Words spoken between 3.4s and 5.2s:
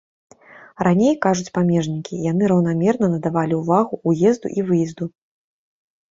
ўвагу ўезду і выезду.